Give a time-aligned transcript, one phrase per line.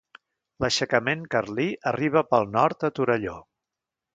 [0.63, 3.37] L'aixecament carlí arriba pel nord a Torelló.